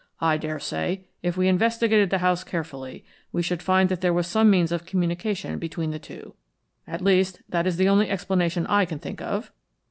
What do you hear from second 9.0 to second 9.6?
of."